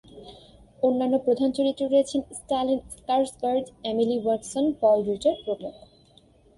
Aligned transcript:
অন্যান্য 0.83 1.15
প্রধান 1.25 1.49
চরিত্রে 1.57 1.85
রয়েছেন 1.87 2.21
Stellan 2.39 2.79
Skarsgard, 2.95 3.65
Emily 3.91 4.17
Watson, 4.21 4.65
Paul 4.81 4.97
Ritter 5.09 5.35
প্রমুখ। 5.43 5.73